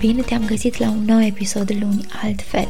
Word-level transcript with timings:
Bine 0.00 0.22
te-am 0.22 0.44
găsit 0.44 0.76
la 0.76 0.88
un 0.90 1.04
nou 1.04 1.22
episod 1.22 1.70
luni 1.80 2.06
altfel. 2.22 2.68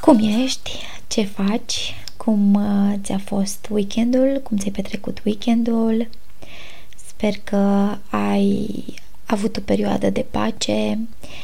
Cum 0.00 0.18
ești? 0.18 0.70
Ce 1.06 1.22
faci? 1.22 1.94
Cum 2.16 2.54
uh, 2.54 2.94
ți-a 3.02 3.18
fost 3.18 3.66
weekendul? 3.70 4.40
Cum 4.42 4.56
ți-ai 4.56 4.72
petrecut 4.72 5.22
weekendul? 5.24 6.08
Sper 7.06 7.34
că 7.44 7.96
ai 8.10 8.84
avut 9.26 9.56
o 9.56 9.60
perioadă 9.60 10.10
de 10.10 10.26
pace. 10.30 10.98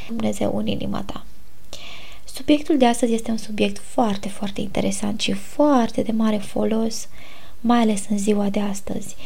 Dumnezeu 0.08 0.56
în 0.56 0.66
inima 0.66 1.02
ta. 1.02 1.24
Subiectul 2.24 2.78
de 2.78 2.86
astăzi 2.86 3.12
este 3.12 3.30
un 3.30 3.36
subiect 3.36 3.78
foarte, 3.78 4.28
foarte 4.28 4.60
interesant 4.60 5.20
și 5.20 5.32
foarte 5.32 6.02
de 6.02 6.12
mare 6.12 6.38
folos, 6.38 7.08
mai 7.60 7.78
ales 7.78 8.02
în 8.10 8.18
ziua 8.18 8.48
de 8.48 8.60
astăzi. 8.60 9.16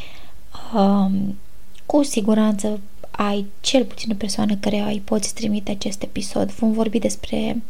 Um, 0.75 1.37
cu 1.85 2.03
siguranță 2.03 2.79
ai 3.17 3.45
cel 3.61 3.85
puțin 3.85 4.11
o 4.11 4.15
persoană 4.15 4.55
care 4.55 4.79
îi 4.79 5.01
poți 5.03 5.33
trimite 5.33 5.71
acest 5.71 6.01
episod. 6.01 6.51
Vom 6.51 6.71
vorbi 6.71 6.99
despre 6.99 7.61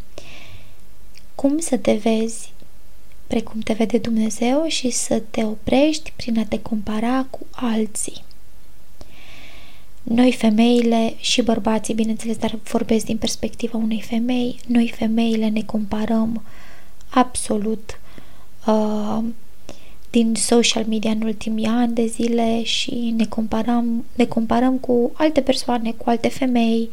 cum 1.35 1.59
să 1.59 1.77
te 1.77 1.94
vezi 1.94 2.54
precum 3.27 3.60
te 3.60 3.74
vede 3.74 3.98
Dumnezeu 3.98 4.65
și 4.68 4.90
să 4.90 5.21
te 5.29 5.43
oprești 5.43 6.13
prin 6.15 6.40
a 6.40 6.46
te 6.46 6.62
compara 6.62 7.26
cu 7.29 7.40
alții. 7.52 8.24
Noi 10.04 10.32
femeile 10.32 11.13
și 11.18 11.41
bărbații, 11.41 11.93
bineînțeles, 11.93 12.37
dar 12.37 12.59
vorbesc 12.63 13.05
din 13.05 13.18
perspectiva 13.18 13.77
unei 13.77 14.02
femei, 14.02 14.59
noi 14.68 14.93
femeile 14.96 15.48
ne 15.48 15.62
comparăm 15.62 16.43
absolut 17.09 17.99
uh, 18.68 19.24
din 20.16 20.35
social 20.35 20.85
media 20.88 21.12
în 21.12 21.21
ultimii 21.21 21.66
ani 21.66 21.94
de 21.94 22.05
zile 22.05 22.63
și 22.63 23.13
ne 23.18 23.26
comparăm, 23.26 24.05
ne 24.13 24.26
comparăm 24.26 24.77
cu 24.77 25.12
alte 25.13 25.41
persoane, 25.41 25.91
cu 25.91 26.10
alte 26.10 26.27
femei, 26.27 26.90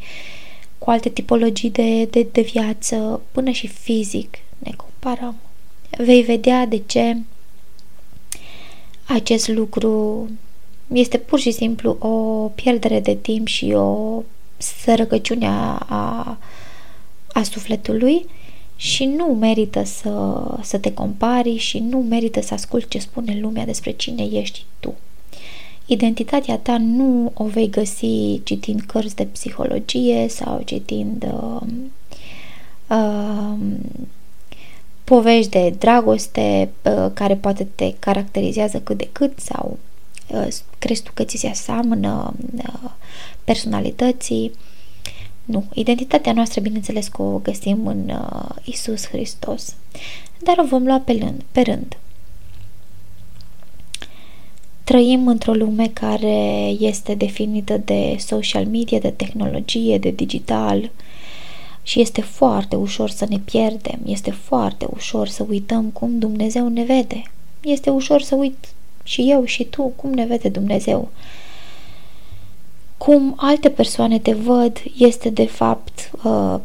cu 0.77 0.89
alte 0.89 1.09
tipologii 1.09 1.69
de, 1.69 2.05
de, 2.05 2.27
de 2.31 2.41
viață, 2.41 3.21
până 3.31 3.49
și 3.49 3.67
fizic 3.67 4.37
ne 4.57 4.71
comparăm. 4.75 5.35
Vei 5.97 6.21
vedea 6.21 6.65
de 6.65 6.77
ce 6.85 7.17
acest 9.03 9.47
lucru 9.47 10.29
este 10.93 11.17
pur 11.17 11.39
și 11.39 11.51
simplu 11.51 11.97
o 11.99 12.09
pierdere 12.47 12.99
de 12.99 13.15
timp 13.15 13.47
și 13.47 13.71
o 13.73 14.23
sărăcăciune 14.57 15.47
a, 15.47 15.77
a, 15.89 16.37
a 17.33 17.43
sufletului 17.43 18.25
și 18.83 19.05
nu 19.05 19.25
merită 19.25 19.83
să, 19.83 20.43
să 20.61 20.77
te 20.77 20.93
compari 20.93 21.55
și 21.55 21.79
nu 21.79 21.97
merită 21.97 22.41
să 22.41 22.53
asculti 22.53 22.87
ce 22.87 22.99
spune 22.99 23.39
lumea 23.39 23.65
despre 23.65 23.91
cine 23.91 24.23
ești 24.23 24.65
tu. 24.79 24.93
Identitatea 25.85 26.57
ta 26.57 26.77
nu 26.77 27.31
o 27.33 27.43
vei 27.43 27.69
găsi 27.69 28.43
citind 28.43 28.81
cărți 28.81 29.15
de 29.15 29.23
psihologie 29.23 30.27
sau 30.29 30.61
citind 30.65 31.33
uh, 31.33 31.67
uh, 32.87 33.57
povești 35.03 35.49
de 35.49 35.73
dragoste 35.77 36.69
uh, 36.81 37.11
care 37.13 37.35
poate 37.35 37.67
te 37.75 37.93
caracterizează 37.99 38.79
cât 38.79 38.97
de 38.97 39.09
cât 39.11 39.39
sau 39.39 39.77
uh, 40.27 40.47
crezi 40.79 41.03
tu 41.03 41.11
că 41.13 41.23
ți 41.23 41.37
se 41.37 41.47
aseamănă 41.47 42.33
uh, 42.55 42.91
personalității. 43.43 44.51
Nu, 45.45 45.63
identitatea 45.73 46.33
noastră, 46.33 46.61
bineînțeles 46.61 47.07
că 47.07 47.21
o 47.21 47.37
găsim 47.37 47.87
în 47.87 48.09
uh, 48.09 48.49
Isus 48.63 49.07
Hristos, 49.07 49.75
dar 50.39 50.57
o 50.57 50.65
vom 50.65 50.85
lua 50.85 50.99
pe, 50.99 51.11
rând, 51.11 51.43
pe 51.51 51.61
rând. 51.61 51.97
Trăim 54.83 55.27
într-o 55.27 55.53
lume 55.53 55.87
care 55.87 56.67
este 56.79 57.13
definită 57.13 57.77
de 57.77 58.15
social 58.19 58.65
media, 58.65 58.99
de 58.99 59.09
tehnologie, 59.09 59.97
de 59.97 60.09
digital 60.09 60.91
și 61.83 62.01
este 62.01 62.21
foarte 62.21 62.75
ușor 62.75 63.09
să 63.09 63.25
ne 63.29 63.37
pierdem, 63.37 63.99
este 64.05 64.31
foarte 64.31 64.87
ușor 64.93 65.27
să 65.27 65.45
uităm 65.49 65.85
cum 65.85 66.19
Dumnezeu 66.19 66.67
ne 66.67 66.83
vede. 66.83 67.23
Este 67.61 67.89
ușor 67.89 68.21
să 68.21 68.35
uit 68.35 68.67
și 69.03 69.29
eu 69.29 69.45
și 69.45 69.63
tu 69.63 69.81
cum 69.81 70.13
ne 70.13 70.25
vede 70.25 70.49
Dumnezeu 70.49 71.09
cum 73.03 73.33
alte 73.37 73.69
persoane 73.69 74.19
te 74.19 74.33
văd 74.33 74.81
este 74.97 75.29
de 75.29 75.45
fapt 75.45 76.11
uh, 76.23 76.55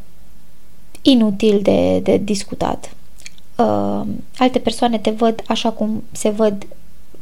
inutil 1.03 1.61
de, 1.63 1.99
de 1.99 2.17
discutat. 2.17 2.97
Uh, 3.57 4.01
alte 4.37 4.59
persoane 4.59 4.99
te 4.99 5.11
văd 5.11 5.43
așa 5.47 5.71
cum 5.71 6.05
se 6.13 6.29
văd 6.29 6.67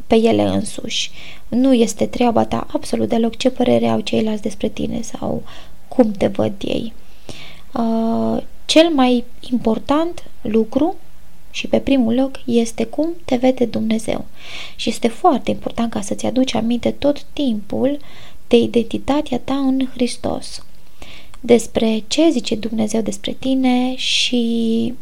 pe 0.06 0.14
ele 0.14 0.42
însuși. 0.42 1.10
Nu 1.48 1.74
este 1.74 2.06
treaba 2.06 2.44
ta 2.44 2.66
absolut 2.72 3.08
deloc 3.08 3.36
ce 3.36 3.50
părere 3.50 3.88
au 3.88 4.00
ceilalți 4.00 4.42
despre 4.42 4.68
tine 4.68 5.00
sau 5.02 5.42
cum 5.88 6.12
te 6.12 6.26
văd 6.26 6.52
ei. 6.58 6.92
Uh, 7.74 8.42
cel 8.64 8.88
mai 8.88 9.24
important 9.40 10.24
lucru 10.40 10.94
și 11.50 11.66
pe 11.66 11.78
primul 11.78 12.14
loc 12.14 12.40
este 12.44 12.84
cum 12.84 13.08
te 13.24 13.36
vede 13.36 13.64
Dumnezeu. 13.64 14.24
Și 14.74 14.88
este 14.88 15.08
foarte 15.08 15.50
important 15.50 15.90
ca 15.90 16.00
să-ți 16.00 16.26
aduci 16.26 16.54
aminte 16.54 16.90
tot 16.90 17.22
timpul 17.22 17.98
de 18.48 18.56
identitatea 18.56 19.38
ta 19.38 19.54
în 19.54 19.88
Hristos, 19.92 20.64
despre 21.40 22.04
ce 22.08 22.30
zice 22.30 22.54
Dumnezeu 22.54 23.00
despre 23.00 23.32
tine 23.32 23.96
și 23.96 24.94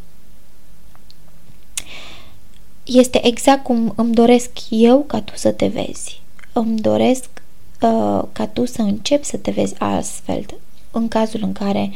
este 2.84 3.26
exact 3.26 3.62
cum 3.62 3.92
îmi 3.96 4.14
doresc 4.14 4.50
eu 4.68 5.04
ca 5.06 5.20
tu 5.20 5.32
să 5.36 5.50
te 5.50 5.66
vezi. 5.66 6.22
Îmi 6.52 6.80
doresc 6.80 7.28
uh, 7.80 8.22
ca 8.32 8.46
tu 8.52 8.64
să 8.64 8.82
începi 8.82 9.24
să 9.24 9.36
te 9.36 9.50
vezi 9.50 9.74
astfel, 9.78 10.46
în 10.90 11.08
cazul 11.08 11.40
în 11.42 11.52
care 11.52 11.92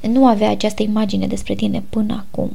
nu 0.00 0.26
avea 0.26 0.50
această 0.50 0.82
imagine 0.82 1.26
despre 1.26 1.54
tine 1.54 1.82
până 1.88 2.26
acum. 2.26 2.50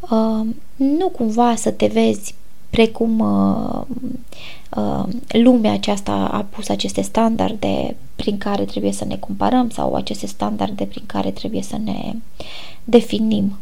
Uh, 0.00 0.46
nu 0.76 1.08
cumva 1.08 1.54
să 1.54 1.70
te 1.70 1.86
vezi 1.86 2.34
precum 2.70 3.18
uh, 3.18 3.80
uh, 3.80 4.65
lumea 5.28 5.72
aceasta 5.72 6.12
a 6.12 6.46
pus 6.50 6.68
aceste 6.68 7.00
standarde 7.00 7.96
prin 8.16 8.38
care 8.38 8.64
trebuie 8.64 8.92
să 8.92 9.04
ne 9.04 9.16
comparăm 9.16 9.70
sau 9.70 9.94
aceste 9.94 10.26
standarde 10.26 10.84
prin 10.84 11.02
care 11.06 11.30
trebuie 11.30 11.62
să 11.62 11.76
ne 11.84 12.12
definim. 12.84 13.58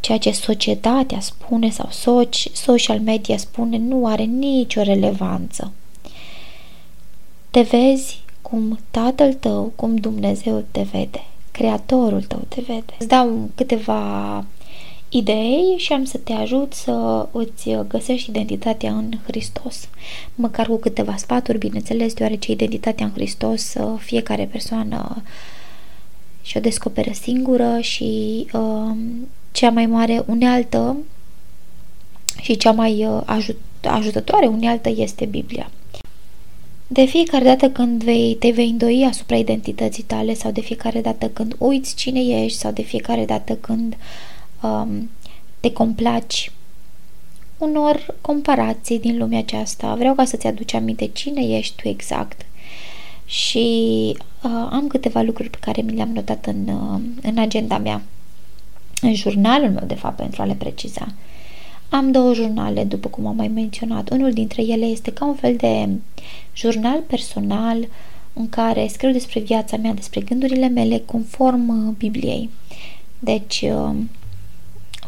Ceea 0.00 0.18
ce 0.18 0.32
societatea 0.32 1.20
spune 1.20 1.70
sau 1.70 1.88
soci, 1.90 2.48
social 2.52 3.00
media 3.00 3.36
spune 3.36 3.78
nu 3.78 4.06
are 4.06 4.22
nicio 4.22 4.82
relevanță. 4.82 5.72
Te 7.50 7.60
vezi 7.60 8.22
cum 8.42 8.78
Tatăl 8.90 9.34
tău, 9.34 9.72
cum 9.76 9.96
Dumnezeu 9.96 10.64
te 10.70 10.86
vede, 10.92 11.24
Creatorul 11.50 12.22
tău 12.22 12.40
te 12.48 12.60
vede. 12.66 12.94
Îți 12.98 13.08
dau 13.08 13.50
câteva 13.54 14.44
idei 15.14 15.74
și 15.76 15.92
am 15.92 16.04
să 16.04 16.18
te 16.18 16.32
ajut 16.32 16.72
să 16.72 17.28
îți 17.32 17.70
găsești 17.88 18.28
identitatea 18.28 18.92
în 18.92 19.12
Hristos. 19.26 19.88
Măcar 20.34 20.66
cu 20.66 20.76
câteva 20.76 21.16
sfaturi, 21.16 21.58
bineînțeles, 21.58 22.14
deoarece 22.14 22.50
identitatea 22.50 23.06
în 23.06 23.12
Hristos 23.12 23.74
fiecare 23.98 24.48
persoană 24.52 25.22
și-o 26.42 26.60
descoperă 26.60 27.10
singură 27.12 27.78
și 27.80 28.46
uh, 28.52 28.96
cea 29.52 29.70
mai 29.70 29.86
mare 29.86 30.22
unealtă 30.26 30.96
și 32.40 32.56
cea 32.56 32.72
mai 32.72 33.06
uh, 33.06 33.20
ajut, 33.24 33.58
ajutătoare 33.82 34.46
unealtă 34.46 34.88
este 34.96 35.24
Biblia. 35.24 35.70
De 36.86 37.04
fiecare 37.04 37.44
dată 37.44 37.70
când 37.70 38.02
vei, 38.02 38.36
te 38.38 38.50
vei 38.50 38.68
îndoi 38.68 39.06
asupra 39.10 39.36
identității 39.36 40.02
tale 40.02 40.34
sau 40.34 40.50
de 40.50 40.60
fiecare 40.60 41.00
dată 41.00 41.28
când 41.28 41.54
uiți 41.58 41.94
cine 41.94 42.20
ești 42.20 42.58
sau 42.58 42.72
de 42.72 42.82
fiecare 42.82 43.24
dată 43.24 43.54
când 43.54 43.92
uh, 43.92 44.31
um, 44.62 45.10
te 45.60 45.72
complaci 45.72 46.52
unor 47.58 48.14
comparații 48.20 49.00
din 49.00 49.18
lumea 49.18 49.38
aceasta. 49.38 49.94
Vreau 49.94 50.14
ca 50.14 50.24
să-ți 50.24 50.46
aduci 50.46 50.74
aminte 50.74 51.06
cine 51.06 51.42
ești 51.42 51.82
tu 51.82 51.88
exact. 51.88 52.46
Și 53.24 53.66
uh, 54.42 54.68
am 54.70 54.86
câteva 54.86 55.20
lucruri 55.20 55.50
pe 55.50 55.58
care 55.60 55.82
mi 55.82 55.94
le-am 55.94 56.12
notat 56.12 56.46
în, 56.46 56.68
uh, 56.68 57.00
în 57.22 57.38
agenda 57.38 57.78
mea, 57.78 58.02
în 59.00 59.14
jurnalul 59.14 59.70
meu, 59.70 59.84
de 59.86 59.94
fapt, 59.94 60.16
pentru 60.16 60.42
a 60.42 60.44
le 60.44 60.54
preciza. 60.54 61.14
Am 61.88 62.10
două 62.10 62.34
jurnale, 62.34 62.84
după 62.84 63.08
cum 63.08 63.26
am 63.26 63.36
mai 63.36 63.48
menționat. 63.48 64.10
Unul 64.10 64.32
dintre 64.32 64.62
ele 64.62 64.84
este 64.84 65.12
ca 65.12 65.24
un 65.24 65.34
fel 65.34 65.56
de 65.56 65.88
jurnal 66.54 67.00
personal 67.00 67.88
în 68.32 68.48
care 68.48 68.86
scriu 68.86 69.10
despre 69.10 69.40
viața 69.40 69.76
mea, 69.76 69.92
despre 69.92 70.20
gândurile 70.20 70.68
mele 70.68 71.02
conform 71.06 71.86
uh, 71.88 71.94
Bibliei 71.98 72.50
Deci, 73.18 73.60
uh, 73.60 73.94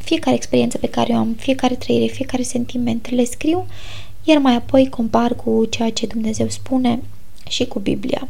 fiecare 0.04 0.36
experiență 0.36 0.78
pe 0.78 0.88
care 0.88 1.12
o 1.12 1.16
am, 1.16 1.32
fiecare 1.32 1.74
trăire, 1.74 2.12
fiecare 2.12 2.42
sentiment 2.42 3.10
le 3.10 3.24
scriu, 3.24 3.66
iar 4.24 4.38
mai 4.38 4.54
apoi 4.54 4.88
compar 4.88 5.34
cu 5.34 5.64
ceea 5.70 5.90
ce 5.90 6.06
Dumnezeu 6.06 6.48
spune 6.48 7.02
și 7.48 7.66
cu 7.66 7.78
Biblia. 7.78 8.28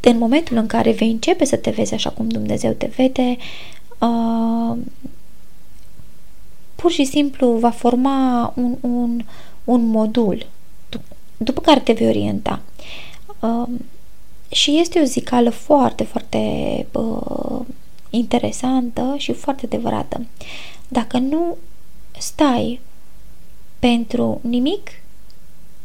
De 0.00 0.08
în 0.08 0.18
momentul 0.18 0.56
în 0.56 0.66
care 0.66 0.92
vei 0.92 1.10
începe 1.10 1.44
să 1.44 1.56
te 1.56 1.70
vezi 1.70 1.94
așa 1.94 2.10
cum 2.10 2.28
Dumnezeu 2.28 2.72
te 2.72 2.86
vede, 2.96 3.36
uh, 3.98 4.76
pur 6.74 6.90
și 6.90 7.04
simplu 7.04 7.50
va 7.50 7.70
forma 7.70 8.52
un, 8.56 8.76
un, 8.80 9.24
un 9.64 9.86
modul 9.86 10.46
după 11.36 11.60
care 11.60 11.80
te 11.80 11.92
vei 11.92 12.08
orienta. 12.08 12.60
Uh, 13.40 13.68
și 14.48 14.78
este 14.78 15.00
o 15.00 15.04
zicală 15.04 15.50
foarte, 15.50 16.04
foarte 16.04 16.86
uh, 16.92 17.60
interesantă 18.10 19.14
și 19.18 19.32
foarte 19.32 19.66
adevărată. 19.66 20.26
Dacă 20.88 21.18
nu 21.18 21.56
stai 22.18 22.80
pentru 23.78 24.40
nimic, 24.42 24.90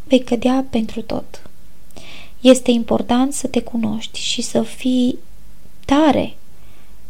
vei 0.04 0.24
cădea 0.24 0.66
pentru 0.70 1.02
tot. 1.02 1.50
Este 2.42 2.72
important 2.72 3.34
să 3.34 3.48
te 3.48 3.62
cunoști 3.62 4.20
și 4.20 4.42
să 4.42 4.62
fii 4.62 5.18
tare, 5.86 6.34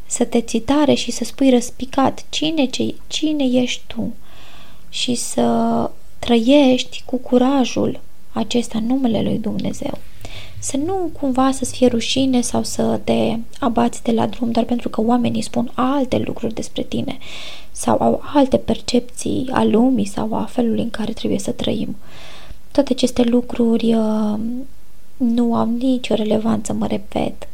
să 0.06 0.26
te 0.26 0.42
ții 0.42 0.60
tare 0.60 0.94
și 0.94 1.12
să 1.12 1.24
spui 1.24 1.50
răspicat 1.50 2.26
cine, 2.30 2.66
ce, 2.66 2.96
cine 3.08 3.44
ești 3.44 3.82
tu 3.88 4.14
și 4.90 5.16
să 5.16 5.90
trăiești 6.20 7.04
cu 7.06 7.18
curajul 7.18 8.00
acesta 8.34 8.80
numele 8.80 9.22
lui 9.22 9.38
Dumnezeu. 9.38 9.98
Să 10.64 10.78
nu 10.78 11.10
cumva 11.20 11.52
să-ți 11.52 11.76
fie 11.76 11.88
rușine 11.88 12.42
sau 12.42 12.64
să 12.64 13.00
te 13.04 13.38
abați 13.60 14.04
de 14.04 14.12
la 14.12 14.28
drum 14.28 14.52
doar 14.52 14.66
pentru 14.66 14.90
că 14.90 15.02
oamenii 15.02 15.42
spun 15.42 15.72
alte 15.74 16.18
lucruri 16.18 16.54
despre 16.54 16.84
tine 16.84 17.18
sau 17.72 18.02
au 18.02 18.22
alte 18.34 18.58
percepții 18.58 19.50
a 19.52 19.64
lumii 19.64 20.06
sau 20.06 20.34
a 20.34 20.44
felului 20.44 20.82
în 20.82 20.90
care 20.90 21.12
trebuie 21.12 21.40
să 21.40 21.52
trăim. 21.52 21.96
Toate 22.72 22.94
aceste 22.94 23.24
lucruri 23.24 23.94
uh, 23.94 24.40
nu 25.18 25.56
au 25.56 25.70
nicio 25.78 26.14
relevanță, 26.14 26.74
mă 26.74 26.88
repet, 26.88 27.48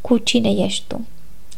cu 0.00 0.18
cine 0.18 0.50
ești 0.50 0.84
tu. 0.86 1.00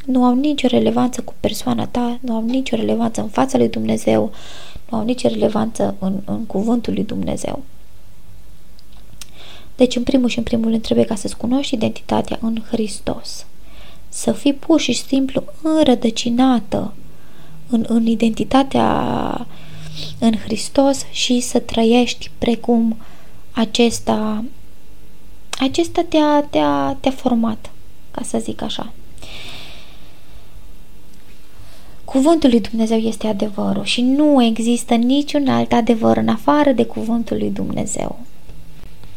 Nu 0.07 0.25
au 0.25 0.35
nicio 0.35 0.67
relevanță 0.67 1.21
cu 1.23 1.35
persoana 1.41 1.87
ta, 1.87 2.19
nu 2.21 2.35
au 2.35 2.45
nicio 2.45 2.77
relevanță 2.77 3.21
în 3.21 3.29
fața 3.29 3.59
lui 3.59 3.69
Dumnezeu, 3.69 4.31
nu 4.91 4.99
au 4.99 5.05
nicio 5.05 5.29
relevanță 5.29 5.95
în, 5.99 6.21
în 6.25 6.45
cuvântul 6.47 6.93
lui 6.93 7.05
Dumnezeu. 7.05 7.63
Deci, 9.79 9.97
în 9.97 10.03
primul 10.03 10.29
și 10.29 10.39
în 10.39 10.45
primul 10.45 10.71
rând, 10.71 10.83
trebuie 10.83 11.05
ca 11.05 11.15
să-ți 11.15 11.37
cunoști 11.37 11.75
identitatea 11.75 12.39
în 12.41 12.63
Hristos. 12.71 13.47
Să 14.09 14.33
fii 14.33 14.55
pur 14.55 14.81
și 14.81 14.93
simplu 14.93 15.43
înrădăcinată 15.63 16.95
în, 17.69 17.85
în 17.89 18.07
identitatea 18.07 19.47
în 20.19 20.37
Hristos 20.37 21.07
și 21.11 21.41
să 21.41 21.59
trăiești 21.59 22.31
precum 22.39 22.97
acesta, 23.53 24.45
acesta 25.59 26.05
te-a, 26.09 26.43
te-a, 26.51 26.97
te-a 27.01 27.11
format, 27.11 27.71
ca 28.11 28.23
să 28.23 28.39
zic 28.39 28.63
așa. 28.63 28.93
Cuvântul 32.05 32.51
lui 32.51 32.61
Dumnezeu 32.61 32.99
este 32.99 33.27
adevărul 33.27 33.85
și 33.85 34.01
nu 34.01 34.45
există 34.45 34.95
niciun 34.95 35.49
alt 35.49 35.73
adevăr 35.73 36.17
în 36.17 36.29
afară 36.29 36.73
de 36.73 36.85
cuvântul 36.85 37.37
lui 37.37 37.51
Dumnezeu. 37.51 38.19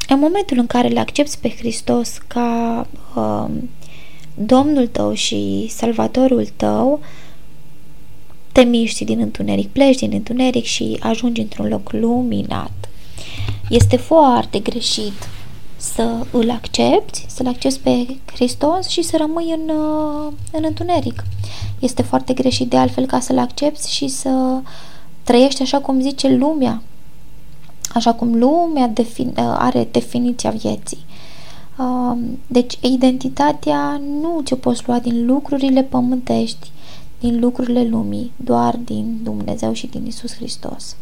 În 0.08 0.20
momentul 0.20 0.58
în 0.58 0.68
care 0.68 0.88
le 0.88 1.00
accepti 1.00 1.38
pe 1.38 1.50
Hristos 1.50 2.18
ca 2.28 2.88
uh, 3.16 3.52
Domnul 4.36 4.88
tău 4.88 5.14
și 5.14 5.68
Salvatorul 5.70 6.48
tău, 6.56 7.00
te 8.52 8.62
miști 8.62 9.06
din 9.06 9.20
întuneric, 9.20 9.68
pleci 9.68 10.00
din 10.00 10.12
întuneric 10.14 10.64
și 10.64 10.98
ajungi 11.00 11.42
într-un 11.42 11.68
loc 11.68 11.92
luminat. 11.92 12.72
Este 13.70 13.98
foarte 13.98 14.60
greșit 14.60 15.30
să 15.78 16.26
îl 16.32 16.50
accepti, 16.50 17.26
să-l 17.28 17.48
accepti 17.48 17.80
pe 17.80 18.08
Hristos 18.34 18.88
și 18.88 19.02
să 19.02 19.18
rămâi 19.18 19.56
în, 19.58 19.76
uh, 19.76 20.34
în 20.52 20.64
întuneric. 20.64 21.24
Este 21.80 22.02
foarte 22.02 22.34
greșit 22.34 22.70
de 22.70 22.78
altfel 22.78 23.06
ca 23.06 23.20
să-l 23.20 23.38
accepti 23.38 23.92
și 23.92 24.08
să 24.08 24.60
trăiești 25.24 25.62
așa 25.62 25.80
cum 25.80 26.02
zice 26.02 26.28
lumea, 26.28 26.82
așa 27.94 28.14
cum 28.14 28.36
lumea 28.36 28.88
defin- 28.88 29.38
uh, 29.38 29.56
are 29.58 29.88
definiția 29.92 30.50
vieții. 30.50 31.06
Uh, 31.78 32.18
deci, 32.48 32.78
identitatea 32.82 34.02
nu 34.22 34.42
ce 34.44 34.56
poți 34.56 34.84
lua 34.86 35.00
din 35.00 35.26
lucrurile 35.26 35.84
pământești, 35.84 36.72
din 37.20 37.40
lucrurile 37.40 37.84
lumii, 37.84 38.32
doar 38.36 38.76
din 38.76 39.20
Dumnezeu 39.24 39.74
și 39.74 39.88
din 39.88 40.06
Isus 40.06 40.36
Hristos. 40.36 40.96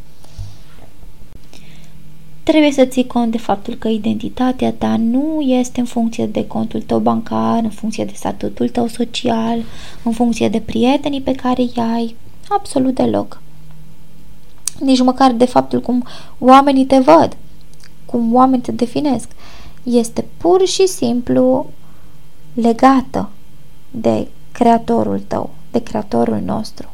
Trebuie 2.44 2.72
să 2.72 2.86
ții 2.86 3.08
cont 3.08 3.32
de 3.32 3.38
faptul 3.38 3.74
că 3.74 3.88
identitatea 3.88 4.74
ta 4.74 4.96
nu 4.98 5.42
este 5.42 5.80
în 5.80 5.86
funcție 5.86 6.26
de 6.26 6.48
contul 6.48 6.82
tău 6.82 7.00
bancar, 7.00 7.64
în 7.64 7.70
funcție 7.70 8.06
de 8.06 8.12
statutul 8.16 8.70
tău 8.70 8.88
social, 8.88 9.64
în 10.04 10.12
funcție 10.12 10.50
de 10.50 10.60
prietenii 10.60 11.22
pe 11.22 11.32
care 11.32 11.62
îi 11.62 11.74
ai, 11.76 12.16
absolut 12.50 12.96
deloc. 12.96 13.42
Nici 14.80 15.02
măcar 15.02 15.31
de 15.31 15.46
faptul 15.46 15.80
cum 15.81 16.06
oamenii 16.40 16.86
te 16.86 16.98
văd, 16.98 17.38
cum 18.06 18.36
oamenii 18.36 18.64
te 18.64 18.72
definesc. 18.72 19.30
Este 19.84 20.26
pur 20.38 20.66
și 20.66 20.88
simplu 20.88 21.70
legată 22.54 23.30
de 23.92 24.28
creatorul 24.52 25.22
tău, 25.28 25.50
de 25.72 25.84
creatorul 25.84 26.42
nostru. 26.46 26.88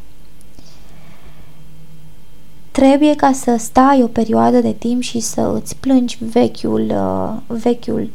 Trebuie 2.72 3.16
ca 3.16 3.32
să 3.32 3.56
stai 3.58 4.04
o 4.04 4.08
perioadă 4.08 4.60
de 4.60 4.72
timp 4.72 5.02
și 5.02 5.20
să 5.20 5.52
îți 5.62 5.76
plângi 5.76 6.18
vechiul, 6.20 6.90
uh, 6.90 7.58
vechiul 7.58 8.10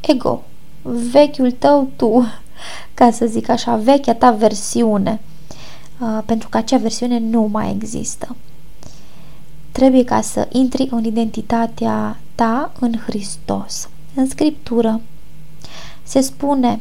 ego, 0.00 0.42
vechiul 0.82 1.50
tău 1.50 1.88
tu, 1.96 2.26
ca 2.94 3.10
să 3.10 3.26
zic 3.26 3.48
așa, 3.48 3.76
vechea 3.76 4.14
ta 4.14 4.30
versiune, 4.30 5.20
uh, 5.22 5.29
pentru 6.26 6.48
că 6.48 6.56
acea 6.56 6.76
versiune 6.76 7.18
nu 7.18 7.42
mai 7.42 7.70
există. 7.70 8.36
Trebuie 9.72 10.04
ca 10.04 10.20
să 10.20 10.48
intri 10.52 10.88
în 10.90 11.04
identitatea 11.04 12.20
ta 12.34 12.72
în 12.80 12.94
Hristos. 13.06 13.88
În 14.14 14.28
Scriptură 14.28 15.00
se 16.02 16.20
spune 16.20 16.80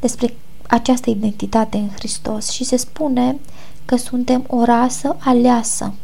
despre 0.00 0.34
această 0.68 1.10
identitate 1.10 1.76
în 1.76 1.88
Hristos 1.88 2.50
și 2.50 2.64
se 2.64 2.76
spune 2.76 3.38
că 3.84 3.96
suntem 3.96 4.44
o 4.46 4.64
rasă 4.64 5.16
aleasă. 5.18 5.94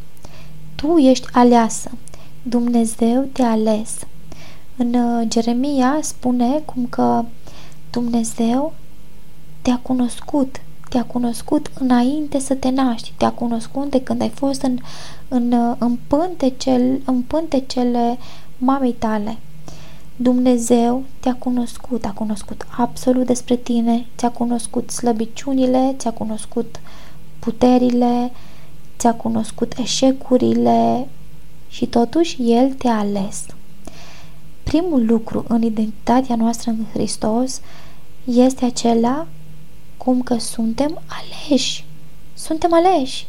Tu 0.75 0.97
ești 0.97 1.27
aleasă. 1.33 1.91
Dumnezeu 2.43 3.29
te-a 3.33 3.51
ales. 3.51 3.95
În 4.77 4.95
uh, 4.95 5.27
Jeremia 5.33 5.99
spune 6.01 6.63
cum 6.65 6.87
că 6.87 7.25
Dumnezeu 7.91 8.73
te-a 9.63 9.79
cunoscut, 9.83 10.61
te-a 10.89 11.05
cunoscut 11.05 11.71
înainte 11.79 12.39
să 12.39 12.55
te 12.55 12.71
naști, 12.71 13.13
te-a 13.17 13.33
cunoscut 13.33 13.91
de 13.91 14.03
când 14.03 14.21
ai 14.21 14.29
fost 14.29 14.63
în, 14.63 14.79
în, 15.29 15.53
uh, 15.53 15.77
în, 15.79 15.99
pântecel, 16.07 17.01
în 17.05 17.23
pântecele 17.23 18.19
mamei 18.59 18.93
tale. 18.93 19.37
Dumnezeu 20.17 21.03
te-a 21.21 21.35
cunoscut, 21.35 22.05
a 22.05 22.11
cunoscut 22.11 22.67
absolut 22.77 23.27
despre 23.27 23.57
tine, 23.57 24.07
ți-a 24.17 24.31
cunoscut 24.31 24.91
slăbiciunile, 24.91 25.95
ți-a 25.99 26.13
cunoscut 26.13 26.81
puterile, 27.39 28.33
ți-a 28.99 29.15
cunoscut 29.15 29.73
eșecurile 29.79 31.09
și 31.69 31.87
totuși 31.87 32.37
El 32.53 32.73
te-a 32.73 32.99
ales. 32.99 33.45
Primul 34.63 35.07
lucru 35.07 35.45
în 35.49 35.63
identitatea 35.63 36.37
noastră 36.37 36.71
în 36.71 36.85
Hristos 36.93 37.61
este 38.25 38.65
acela 38.65 39.27
cum 39.97 40.23
că 40.23 40.39
suntem 40.39 41.03
aleși. 41.07 41.85
Suntem 42.35 42.75
aleși. 42.75 43.27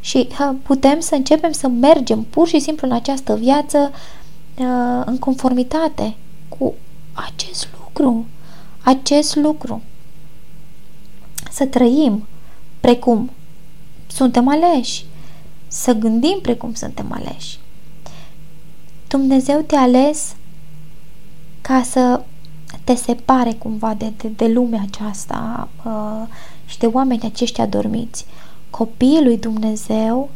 Și 0.00 0.28
putem 0.62 1.00
să 1.00 1.14
începem 1.14 1.52
să 1.52 1.68
mergem 1.68 2.22
pur 2.22 2.48
și 2.48 2.58
simplu 2.58 2.86
în 2.86 2.92
această 2.92 3.36
viață 3.36 3.92
uh, 4.58 5.02
în 5.04 5.18
conformitate 5.18 6.16
cu 6.48 6.74
acest 7.12 7.68
lucru. 7.78 8.26
Acest 8.82 9.36
lucru. 9.36 9.82
Să 11.50 11.66
trăim 11.66 12.26
precum 12.80 13.30
suntem 14.06 14.48
aleși, 14.48 15.04
să 15.66 15.92
gândim 15.92 16.38
precum 16.42 16.74
suntem 16.74 17.12
aleși. 17.12 17.58
Dumnezeu 19.08 19.60
te-a 19.60 19.80
ales 19.80 20.36
ca 21.60 21.82
să 21.82 22.24
te 22.86 22.94
separe 22.94 23.52
cumva 23.52 23.94
de, 23.94 24.12
de, 24.16 24.28
de 24.28 24.46
lumea 24.46 24.86
aceasta 24.86 25.68
uh, 25.84 26.28
și 26.66 26.78
de 26.78 26.86
oamenii 26.86 27.30
aceștia 27.32 27.64
adormiți. 27.64 28.26
Copiii 28.70 29.24
lui 29.24 29.38
Dumnezeu 29.38 30.30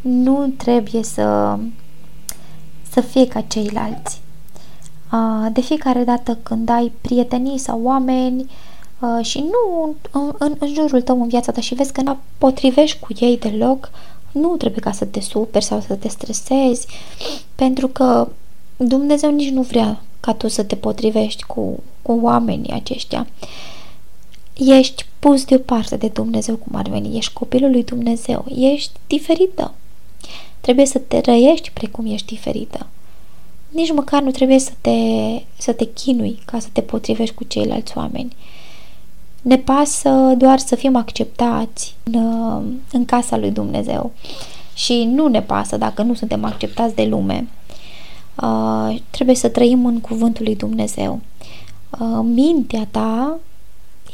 nu 0.00 0.52
trebuie 0.56 1.02
să, 1.02 1.58
să 2.90 3.00
fie 3.00 3.26
ca 3.26 3.40
ceilalți. 3.40 4.20
De 5.52 5.60
fiecare 5.60 6.04
dată 6.04 6.38
când 6.42 6.68
ai 6.68 6.92
prietenii 7.00 7.58
sau 7.58 7.80
oameni 7.82 8.50
și 9.20 9.38
nu 9.38 9.96
în, 10.10 10.32
în, 10.38 10.54
în 10.58 10.74
jurul 10.74 11.02
tău, 11.02 11.22
în 11.22 11.28
viața 11.28 11.52
ta 11.52 11.60
și 11.60 11.74
vezi 11.74 11.92
că 11.92 12.00
nu 12.00 12.16
potrivești 12.38 12.98
cu 12.98 13.08
ei 13.18 13.38
deloc, 13.38 13.90
nu 14.32 14.48
trebuie 14.48 14.80
ca 14.80 14.92
să 14.92 15.04
te 15.04 15.20
superi 15.20 15.64
sau 15.64 15.80
să 15.80 15.94
te 15.94 16.08
stresezi, 16.08 16.86
pentru 17.54 17.88
că 17.88 18.28
Dumnezeu 18.80 19.30
nici 19.30 19.50
nu 19.50 19.62
vrea 19.62 20.02
ca 20.20 20.32
tu 20.32 20.48
să 20.48 20.62
te 20.62 20.74
potrivești 20.76 21.44
cu, 21.44 21.82
cu 22.02 22.18
oamenii 22.22 22.72
aceștia. 22.72 23.26
Ești 24.54 25.06
pus 25.18 25.44
deoparte 25.44 25.96
de 25.96 26.08
Dumnezeu 26.08 26.56
cum 26.56 26.76
ar 26.76 26.88
veni, 26.88 27.16
ești 27.16 27.32
copilul 27.32 27.70
lui 27.70 27.84
Dumnezeu, 27.84 28.44
ești 28.56 28.92
diferită. 29.06 29.74
Trebuie 30.60 30.86
să 30.86 30.98
te 30.98 31.20
răiești 31.20 31.70
precum 31.70 32.06
ești 32.06 32.26
diferită. 32.26 32.86
Nici 33.68 33.92
măcar 33.92 34.22
nu 34.22 34.30
trebuie 34.30 34.58
să 34.58 34.70
te, 34.80 34.98
să 35.56 35.72
te 35.72 35.84
chinui 35.84 36.38
ca 36.44 36.58
să 36.58 36.68
te 36.72 36.80
potrivești 36.80 37.34
cu 37.34 37.44
ceilalți 37.44 37.92
oameni. 37.96 38.36
Ne 39.42 39.58
pasă 39.58 40.34
doar 40.36 40.58
să 40.58 40.74
fim 40.74 40.96
acceptați 40.96 41.94
în, 42.02 42.14
în 42.92 43.04
casa 43.04 43.36
lui 43.36 43.50
Dumnezeu 43.50 44.12
și 44.74 45.04
nu 45.04 45.26
ne 45.26 45.42
pasă 45.42 45.76
dacă 45.76 46.02
nu 46.02 46.14
suntem 46.14 46.44
acceptați 46.44 46.94
de 46.94 47.04
lume. 47.04 47.48
Uh, 48.42 49.00
trebuie 49.10 49.36
să 49.36 49.48
trăim 49.48 49.86
în 49.86 50.00
cuvântul 50.00 50.44
lui 50.44 50.56
Dumnezeu. 50.56 51.20
Uh, 51.90 52.20
mintea 52.22 52.86
ta 52.90 53.38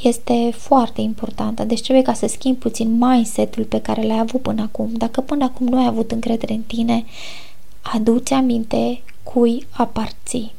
este 0.02 0.50
foarte 0.56 1.00
importantă, 1.00 1.64
deci 1.64 1.82
trebuie 1.82 2.04
ca 2.04 2.12
să 2.12 2.26
schimbi 2.26 2.58
puțin 2.58 2.98
mindset-ul 2.98 3.64
pe 3.64 3.80
care 3.80 4.02
l-ai 4.06 4.18
avut 4.18 4.42
până 4.42 4.62
acum. 4.62 4.90
Dacă 4.92 5.20
până 5.20 5.44
acum 5.44 5.66
nu 5.66 5.78
ai 5.78 5.86
avut 5.86 6.12
încredere 6.12 6.52
în 6.52 6.62
tine, 6.62 7.04
adu-ți 7.82 8.32
aminte 8.32 9.02
cui 9.22 9.66
aparții. 9.70 10.52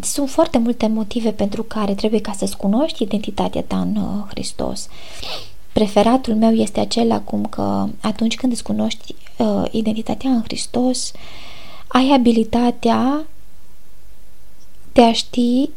Sunt 0.00 0.30
foarte 0.30 0.58
multe 0.58 0.86
motive 0.86 1.30
pentru 1.30 1.62
care 1.62 1.94
trebuie 1.94 2.20
ca 2.20 2.32
să-ți 2.32 2.56
cunoști 2.56 3.02
identitatea 3.02 3.62
ta 3.62 3.80
în 3.80 3.96
uh, 3.96 4.24
Hristos. 4.28 4.88
Preferatul 5.72 6.34
meu 6.34 6.52
este 6.52 6.80
acela 6.80 7.20
cum 7.20 7.46
că 7.46 7.86
atunci 8.00 8.36
când 8.36 8.52
îți 8.52 8.62
cunoști 8.62 9.14
uh, 9.38 9.62
identitatea 9.70 10.30
în 10.30 10.42
Hristos, 10.42 11.12
ai 11.92 12.12
abilitatea 12.12 13.26
de 14.92 15.02
a 15.02 15.12
ști 15.12 15.70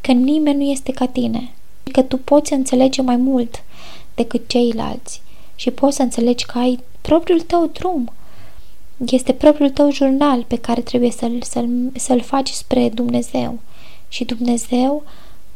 că 0.00 0.12
nimeni 0.12 0.64
nu 0.64 0.70
este 0.70 0.92
ca 0.92 1.06
tine, 1.06 1.52
că 1.92 2.02
tu 2.02 2.16
poți 2.16 2.52
înțelege 2.52 3.02
mai 3.02 3.16
mult 3.16 3.62
decât 4.14 4.48
ceilalți 4.48 5.22
și 5.54 5.70
poți 5.70 5.96
să 5.96 6.02
înțelegi 6.02 6.46
că 6.46 6.58
ai 6.58 6.78
propriul 7.00 7.40
tău 7.40 7.66
drum, 7.66 8.12
este 9.06 9.32
propriul 9.32 9.70
tău 9.70 9.90
jurnal 9.90 10.42
pe 10.42 10.56
care 10.56 10.80
trebuie 10.80 11.10
să-l, 11.10 11.42
să-l, 11.42 11.68
să-l 11.94 12.20
faci 12.20 12.50
spre 12.50 12.88
Dumnezeu. 12.88 13.58
Și 14.08 14.24
Dumnezeu 14.24 15.02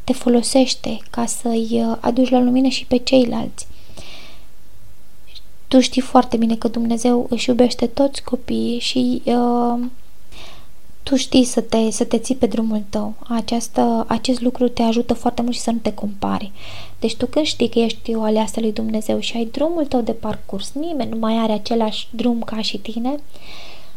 te 0.03 0.13
folosește 0.13 0.97
ca 1.09 1.25
să-i 1.25 1.67
uh, 1.71 1.97
aduci 1.99 2.29
la 2.29 2.39
lumină 2.39 2.67
și 2.67 2.85
pe 2.85 2.97
ceilalți. 2.97 3.67
Tu 5.73 5.79
știi 5.79 6.01
foarte 6.01 6.37
bine 6.37 6.55
că 6.55 6.67
Dumnezeu 6.67 7.25
își 7.29 7.49
iubește 7.49 7.87
toți 7.87 8.23
copiii 8.23 8.79
și 8.79 9.21
uh, 9.25 9.79
tu 11.03 11.15
știi 11.15 11.43
să 11.43 11.61
te, 11.61 11.91
să 11.91 12.03
te 12.03 12.17
ții 12.17 12.35
pe 12.35 12.45
drumul 12.45 12.83
tău. 12.89 13.13
Această, 13.27 14.05
acest 14.07 14.41
lucru 14.41 14.67
te 14.67 14.81
ajută 14.81 15.13
foarte 15.13 15.41
mult 15.41 15.53
și 15.53 15.61
să 15.61 15.71
nu 15.71 15.77
te 15.77 15.93
compari. 15.93 16.51
Deci 16.99 17.15
tu 17.15 17.25
când 17.25 17.45
știi 17.45 17.69
că 17.69 17.79
ești 17.79 18.15
o 18.15 18.21
aleasă 18.21 18.59
lui 18.59 18.71
Dumnezeu 18.71 19.19
și 19.19 19.37
ai 19.37 19.45
drumul 19.45 19.85
tău 19.85 20.01
de 20.01 20.11
parcurs, 20.11 20.71
nimeni 20.73 21.09
nu 21.09 21.17
mai 21.17 21.37
are 21.37 21.51
același 21.51 22.07
drum 22.11 22.41
ca 22.41 22.61
și 22.61 22.77
tine, 22.77 23.09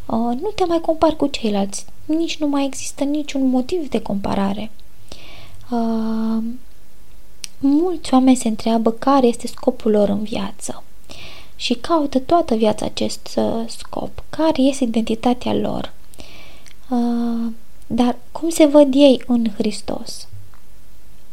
uh, 0.06 0.36
nu 0.40 0.50
te 0.54 0.64
mai 0.64 0.80
compari 0.80 1.16
cu 1.16 1.26
ceilalți. 1.26 1.84
Nici 2.04 2.36
nu 2.36 2.46
mai 2.46 2.64
există 2.64 3.04
niciun 3.04 3.48
motiv 3.48 3.88
de 3.88 4.02
comparare. 4.02 4.70
Uh, 5.70 6.42
mulți 7.58 8.14
oameni 8.14 8.36
se 8.36 8.48
întreabă 8.48 8.90
care 8.90 9.26
este 9.26 9.46
scopul 9.46 9.90
lor 9.90 10.08
în 10.08 10.22
viață 10.22 10.80
și 11.56 11.74
caută 11.74 12.18
toată 12.18 12.54
viața 12.54 12.84
acest 12.84 13.28
uh, 13.36 13.64
scop. 13.66 14.22
Care 14.30 14.62
este 14.62 14.84
identitatea 14.84 15.54
lor? 15.54 15.92
Uh, 16.88 17.52
dar 17.86 18.16
cum 18.32 18.48
se 18.48 18.66
văd 18.66 18.94
ei 18.94 19.22
în 19.26 19.46
Hristos? 19.56 20.28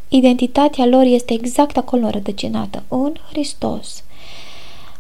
Identitatea 0.08 0.86
lor 0.86 1.03
este 1.03 1.34
exact 1.34 1.77
acolo 1.77 2.10
rădăcinată, 2.10 2.84
în 2.88 3.13
Hristos. 3.30 4.03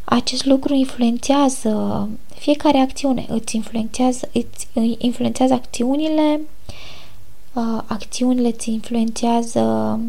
Acest 0.03 0.45
lucru 0.45 0.73
influențează 0.73 2.09
fiecare 2.35 2.77
acțiune, 2.77 3.25
îți 3.29 3.55
influențează, 3.55 4.29
îți 4.33 4.67
influențează 4.97 5.53
acțiunile, 5.53 6.41
uh, 7.53 7.81
acțiunile 7.85 8.47
îți 8.47 8.71
influențează 8.71 9.99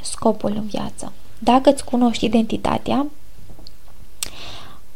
scopul 0.00 0.52
în 0.56 0.66
viață. 0.66 1.12
Dacă 1.38 1.70
îți 1.70 1.84
cunoști 1.84 2.24
identitatea, 2.24 3.06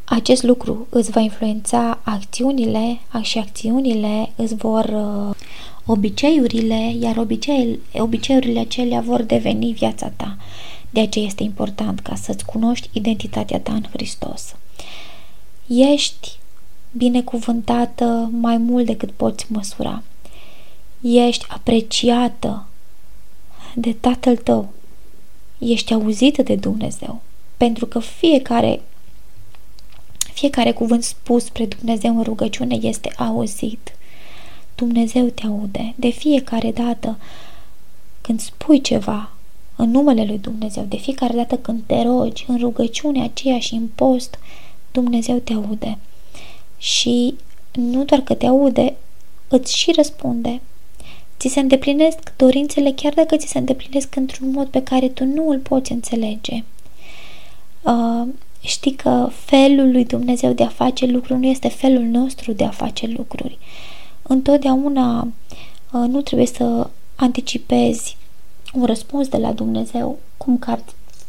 acest 0.04 0.42
lucru 0.42 0.86
îți 0.90 1.10
va 1.10 1.20
influența 1.20 1.98
acțiunile 2.02 2.98
și 3.22 3.38
acțiunile 3.38 4.30
îți 4.36 4.54
vor 4.54 4.84
uh, 4.84 5.36
obiceiurile, 5.86 6.94
iar 7.00 7.16
obicei, 7.16 7.80
obiceiurile 7.92 8.60
acelea 8.60 9.00
vor 9.00 9.22
deveni 9.22 9.72
viața 9.72 10.08
ta. 10.16 10.36
De 10.90 11.00
aceea 11.00 11.24
este 11.24 11.42
important 11.42 12.00
ca 12.00 12.14
să-ți 12.14 12.44
cunoști 12.44 12.88
identitatea 12.92 13.60
ta 13.60 13.72
în 13.72 13.84
Hristos. 13.92 14.54
Ești 15.66 16.38
binecuvântată 16.92 18.30
mai 18.32 18.56
mult 18.56 18.86
decât 18.86 19.10
poți 19.10 19.46
măsura. 19.48 20.02
Ești 21.00 21.46
apreciată 21.48 22.66
de 23.74 23.92
Tatăl 23.92 24.36
tău. 24.36 24.72
Ești 25.58 25.92
auzită 25.92 26.42
de 26.42 26.54
Dumnezeu. 26.54 27.20
Pentru 27.56 27.86
că 27.86 27.98
fiecare 27.98 28.80
fiecare 30.34 30.72
cuvânt 30.72 31.02
spus 31.02 31.44
spre 31.44 31.66
Dumnezeu 31.66 32.16
în 32.16 32.22
rugăciune 32.22 32.78
este 32.82 33.12
auzit. 33.16 33.92
Dumnezeu 34.74 35.26
te 35.26 35.46
aude. 35.46 35.94
De 35.96 36.08
fiecare 36.08 36.70
dată 36.70 37.18
când 38.20 38.40
spui 38.40 38.80
ceva 38.80 39.30
în 39.76 39.90
numele 39.90 40.24
lui 40.24 40.38
Dumnezeu, 40.38 40.84
de 40.88 40.96
fiecare 40.96 41.34
dată 41.34 41.56
când 41.56 41.82
te 41.86 42.02
rogi 42.02 42.44
în 42.48 42.58
rugăciune 42.58 43.22
aceea 43.22 43.58
și 43.58 43.74
în 43.74 43.88
post, 43.94 44.38
Dumnezeu 44.92 45.38
te 45.38 45.52
aude. 45.52 45.98
Și 46.78 47.34
nu 47.72 48.04
doar 48.04 48.20
că 48.20 48.34
te 48.34 48.46
aude, 48.46 48.96
îți 49.48 49.76
și 49.76 49.92
răspunde. 49.92 50.60
Ți 51.38 51.48
se 51.48 51.60
îndeplinesc 51.60 52.32
dorințele 52.36 52.92
chiar 52.92 53.12
dacă 53.14 53.36
ți 53.36 53.48
se 53.48 53.58
îndeplinesc 53.58 54.16
într-un 54.16 54.50
mod 54.50 54.68
pe 54.68 54.82
care 54.82 55.08
tu 55.08 55.24
nu 55.24 55.48
îl 55.48 55.58
poți 55.58 55.92
înțelege. 55.92 56.64
Uh, 57.82 58.28
Știi 58.64 58.92
că 58.92 59.28
felul 59.32 59.90
lui 59.90 60.04
Dumnezeu 60.04 60.52
de 60.52 60.64
a 60.64 60.68
face 60.68 61.06
lucruri 61.06 61.38
nu 61.38 61.46
este 61.46 61.68
felul 61.68 62.02
nostru 62.02 62.52
de 62.52 62.64
a 62.64 62.70
face 62.70 63.06
lucruri. 63.06 63.58
Întotdeauna 64.22 65.20
uh, 65.92 66.08
nu 66.08 66.20
trebuie 66.20 66.46
să 66.46 66.90
anticipezi 67.14 68.16
un 68.72 68.84
răspuns 68.84 69.28
de 69.28 69.36
la 69.36 69.52
Dumnezeu 69.52 70.18
cum 70.36 70.58
că 70.58 70.70
ar 70.70 70.80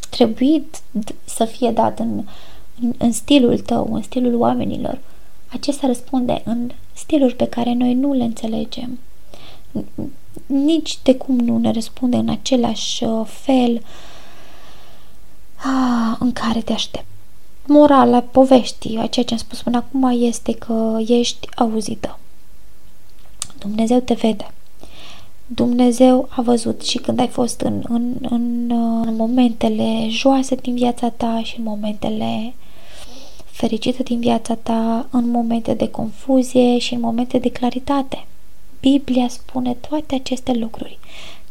trebui 0.09 0.63
să 1.25 1.45
fie 1.45 1.71
dat 1.71 1.99
în, 1.99 2.23
în, 2.81 2.93
în 2.97 3.11
stilul 3.11 3.59
tău, 3.59 3.93
în 3.93 4.01
stilul 4.01 4.35
oamenilor. 4.35 4.99
Acesta 5.47 5.87
răspunde 5.87 6.41
în 6.45 6.71
stiluri 6.93 7.35
pe 7.35 7.47
care 7.47 7.73
noi 7.73 7.93
nu 7.93 8.13
le 8.13 8.23
înțelegem. 8.23 8.99
Nici 10.45 10.99
de 11.03 11.15
cum 11.15 11.35
nu 11.37 11.57
ne 11.57 11.71
răspunde 11.71 12.17
în 12.17 12.29
același 12.29 13.03
uh, 13.03 13.25
fel 13.25 13.81
ah, 15.55 16.15
în 16.19 16.31
care 16.31 16.61
te 16.61 16.73
aștept 16.73 17.05
morala 17.67 18.19
poveștii, 18.19 18.98
a 18.98 19.07
ceea 19.07 19.25
ce 19.25 19.34
am 19.34 19.39
spus 19.39 19.62
până 19.62 19.77
acum, 19.77 20.22
este 20.22 20.53
că 20.53 20.98
ești 21.07 21.48
auzită. 21.55 22.19
Dumnezeu 23.60 24.00
te 24.00 24.13
vede. 24.13 24.48
Dumnezeu 25.48 26.27
a 26.29 26.41
văzut 26.41 26.81
și 26.81 26.98
când 26.98 27.19
ai 27.19 27.27
fost 27.27 27.62
în, 27.62 27.84
în, 27.88 28.15
în, 28.29 28.72
în 29.05 29.15
momentele 29.15 30.07
joase 30.10 30.55
din 30.55 30.75
viața 30.75 31.10
ta 31.10 31.41
și 31.43 31.57
în 31.57 31.63
momentele 31.63 32.53
fericite 33.45 34.03
din 34.03 34.19
viața 34.19 34.55
ta, 34.55 35.07
în 35.12 35.29
momente 35.29 35.74
de 35.74 35.89
confuzie 35.89 36.77
și 36.77 36.93
în 36.93 37.00
momente 37.00 37.38
de 37.38 37.51
claritate. 37.51 38.25
Biblia 38.79 39.27
spune 39.27 39.74
toate 39.89 40.15
aceste 40.15 40.53
lucruri. 40.53 41.00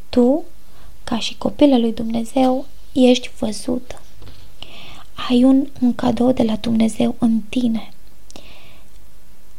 Tu, 0.09 0.43
ca 1.05 1.19
și 1.19 1.39
copilul 1.39 1.81
lui 1.81 1.93
Dumnezeu, 1.93 2.65
ești 2.93 3.31
văzută 3.39 3.99
ai 5.29 5.45
un, 5.45 5.67
un 5.81 5.95
cadou 5.95 6.33
de 6.33 6.43
la 6.43 6.57
Dumnezeu 6.57 7.15
în 7.19 7.41
tine. 7.49 7.89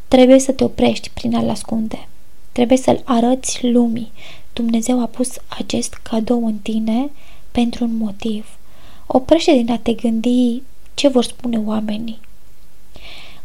Trebuie 0.08 0.40
să 0.40 0.52
te 0.52 0.64
oprești 0.64 1.10
prin 1.14 1.36
a-l 1.36 1.50
ascunde. 1.50 2.08
Trebuie 2.52 2.78
să-l 2.78 3.02
arăți 3.06 3.68
lumii. 3.68 4.12
Dumnezeu 4.54 5.02
a 5.02 5.06
pus 5.06 5.30
acest 5.48 5.94
cadou 5.94 6.46
în 6.46 6.58
tine 6.58 7.10
pentru 7.52 7.84
un 7.84 7.98
motiv. 7.98 8.58
Oprește 9.06 9.52
din 9.52 9.72
a 9.72 9.78
te 9.78 9.94
gândi 9.94 10.62
ce 10.94 11.08
vor 11.08 11.24
spune 11.24 11.58
oamenii. 11.58 12.20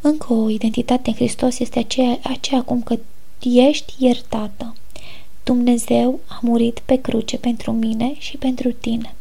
Încă 0.00 0.32
o 0.32 0.48
identitate 0.48 1.10
în 1.10 1.16
Hristos 1.16 1.58
este 1.58 1.78
aceea, 1.78 2.18
aceea 2.22 2.62
cum 2.62 2.82
că 2.82 2.98
ești 3.40 3.94
iertată. 3.98 4.74
Dumnezeu 5.44 6.20
a 6.28 6.38
murit 6.42 6.78
pe 6.84 7.00
cruce 7.00 7.36
pentru 7.36 7.72
mine 7.72 8.14
și 8.18 8.36
pentru 8.36 8.72
tine. 8.72 9.14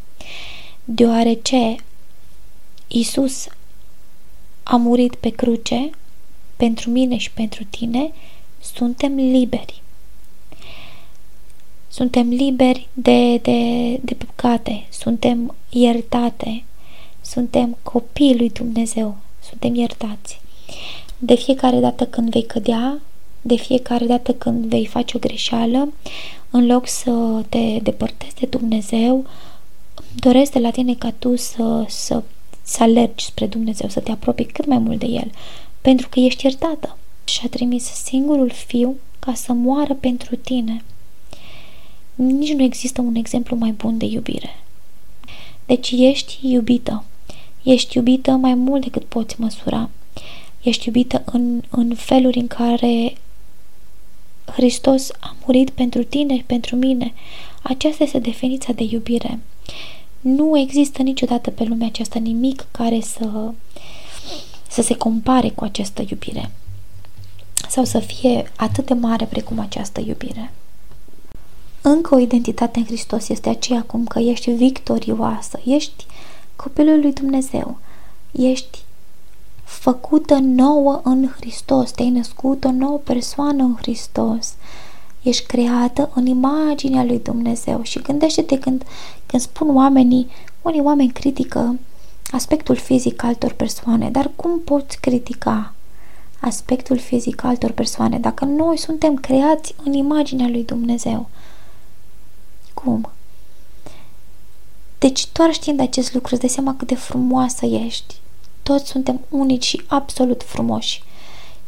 Deoarece 0.83 1.75
Isus 2.91 3.47
a 4.63 4.75
murit 4.75 5.15
pe 5.15 5.29
cruce 5.29 5.89
pentru 6.55 6.89
mine 6.89 7.17
și 7.17 7.31
pentru 7.31 7.63
tine, 7.63 8.11
suntem 8.61 9.15
liberi. 9.15 9.81
Suntem 11.87 12.29
liberi 12.29 12.87
de, 12.93 13.37
de, 13.37 13.91
de 14.01 14.13
păcate, 14.13 14.87
suntem 14.89 15.55
iertate, 15.69 16.63
suntem 17.21 17.77
copii 17.83 18.37
lui 18.37 18.49
Dumnezeu, 18.49 19.15
suntem 19.49 19.75
iertați. 19.75 20.41
De 21.17 21.35
fiecare 21.35 21.79
dată 21.79 22.05
când 22.05 22.29
vei 22.29 22.45
cădea, 22.45 22.99
de 23.41 23.55
fiecare 23.55 24.05
dată 24.05 24.33
când 24.33 24.65
vei 24.65 24.85
face 24.85 25.17
o 25.17 25.19
greșeală, 25.19 25.93
în 26.49 26.65
loc 26.65 26.87
să 26.87 27.43
te 27.49 27.79
depărtezi 27.81 28.35
de 28.35 28.45
Dumnezeu, 28.45 29.25
doresc 30.15 30.51
de 30.51 30.59
la 30.59 30.71
tine 30.71 30.95
ca 30.95 31.13
tu 31.19 31.35
să, 31.35 31.85
să, 31.87 32.23
să 32.69 32.83
alergi 32.83 33.25
spre 33.25 33.45
Dumnezeu, 33.45 33.89
să 33.89 33.99
te 33.99 34.11
apropii 34.11 34.45
cât 34.45 34.65
mai 34.65 34.77
mult 34.77 34.99
de 34.99 35.05
El, 35.05 35.31
pentru 35.81 36.09
că 36.09 36.19
ești 36.19 36.45
iertată. 36.45 36.97
Și 37.23 37.41
a 37.43 37.47
trimis 37.47 37.83
singurul 37.83 38.49
fiu 38.49 38.95
ca 39.19 39.33
să 39.33 39.53
moară 39.53 39.93
pentru 39.93 40.35
tine. 40.35 40.83
Nici 42.15 42.53
nu 42.53 42.63
există 42.63 43.01
un 43.01 43.15
exemplu 43.15 43.55
mai 43.55 43.71
bun 43.71 43.97
de 43.97 44.05
iubire. 44.05 44.59
Deci 45.65 45.91
ești 45.91 46.37
iubită. 46.41 47.03
Ești 47.63 47.97
iubită 47.97 48.31
mai 48.31 48.53
mult 48.53 48.83
decât 48.83 49.03
poți 49.03 49.39
măsura. 49.39 49.89
Ești 50.61 50.87
iubită 50.87 51.23
în, 51.25 51.61
în 51.69 51.95
feluri 51.95 52.39
în 52.39 52.47
care 52.47 53.13
Hristos 54.45 55.11
a 55.19 55.35
murit 55.45 55.69
pentru 55.69 56.03
tine 56.03 56.35
și 56.35 56.43
pentru 56.43 56.75
mine. 56.75 57.13
Aceasta 57.61 58.03
este 58.03 58.19
definiția 58.19 58.73
de 58.73 58.83
iubire. 58.83 59.39
Nu 60.19 60.57
există 60.57 61.01
niciodată 61.01 61.49
pe 61.49 61.63
lumea 61.63 61.87
aceasta 61.87 62.19
nimic 62.19 62.65
care 62.71 62.99
să, 63.01 63.51
să 64.69 64.81
se 64.81 64.95
compare 64.95 65.49
cu 65.49 65.63
această 65.63 66.03
iubire 66.09 66.51
sau 67.69 67.83
să 67.83 67.99
fie 67.99 68.51
atât 68.55 68.85
de 68.85 68.93
mare 68.93 69.25
precum 69.25 69.59
această 69.59 70.01
iubire. 70.05 70.51
Încă 71.81 72.15
o 72.15 72.17
identitate 72.17 72.79
în 72.79 72.85
Hristos 72.85 73.29
este 73.29 73.49
aceea 73.49 73.83
cum 73.83 74.05
că 74.05 74.19
ești 74.19 74.51
victorioasă, 74.51 75.59
ești 75.65 76.05
copilul 76.55 76.99
lui 76.99 77.13
Dumnezeu, 77.13 77.77
ești 78.31 78.79
făcută 79.63 80.33
nouă 80.35 81.01
în 81.03 81.29
Hristos, 81.37 81.91
te-ai 81.91 82.09
născut 82.09 82.63
o 82.63 82.71
nouă 82.71 82.97
persoană 82.97 83.63
în 83.63 83.75
Hristos, 83.75 84.53
ești 85.21 85.45
creată 85.45 86.09
în 86.13 86.25
imaginea 86.25 87.03
lui 87.03 87.19
Dumnezeu 87.19 87.81
și 87.83 88.01
gândește-te 88.01 88.59
când, 88.59 88.83
când 89.25 89.41
spun 89.41 89.75
oamenii, 89.75 90.27
unii 90.61 90.81
oameni 90.81 91.11
critică 91.11 91.79
aspectul 92.31 92.75
fizic 92.75 93.23
altor 93.23 93.51
persoane, 93.53 94.09
dar 94.09 94.31
cum 94.35 94.59
poți 94.59 94.99
critica 94.99 95.73
aspectul 96.39 96.97
fizic 96.97 97.43
altor 97.43 97.71
persoane 97.71 98.19
dacă 98.19 98.45
noi 98.45 98.77
suntem 98.77 99.15
creați 99.15 99.75
în 99.83 99.93
imaginea 99.93 100.47
lui 100.47 100.63
Dumnezeu? 100.63 101.29
Cum? 102.73 103.09
Deci 104.99 105.27
doar 105.31 105.53
știind 105.53 105.79
acest 105.79 106.13
lucru 106.13 106.29
îți 106.31 106.39
dai 106.39 106.49
seama 106.49 106.75
cât 106.75 106.87
de 106.87 106.95
frumoasă 106.95 107.65
ești. 107.65 108.15
Toți 108.63 108.89
suntem 108.89 109.19
unici 109.29 109.65
și 109.65 109.81
absolut 109.87 110.43
frumoși. 110.43 111.03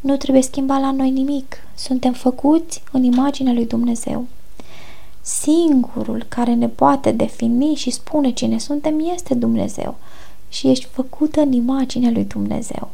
Nu 0.02 0.18
trebuie 0.18 0.42
schimba 0.42 0.78
la 0.78 0.92
noi 0.92 1.10
nimic. 1.10 1.58
Suntem 1.76 2.14
făcuți 2.14 2.84
în 2.92 3.04
imaginea 3.04 3.54
lui 3.54 3.66
Dumnezeu. 3.66 4.26
Singurul 5.22 6.26
care 6.28 6.54
ne 6.54 6.68
poate 6.68 7.12
defini 7.12 7.76
și 7.76 7.90
spune 7.90 8.32
cine 8.32 8.58
suntem 8.58 9.00
este 9.14 9.34
Dumnezeu 9.34 9.96
și 10.50 10.68
ești 10.68 10.86
făcută 10.86 11.42
în 11.42 11.52
imaginea 11.52 12.12
lui 12.12 12.24
Dumnezeu. 12.24 12.90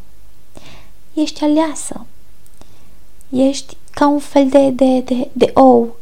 Ești 1.13 1.43
aleasă. 1.43 2.05
Ești 3.29 3.77
ca 3.91 4.07
un 4.07 4.19
fel 4.19 4.49
de, 4.49 4.69
de, 4.69 4.99
de, 4.99 5.29
de 5.33 5.51
ou. 5.53 5.95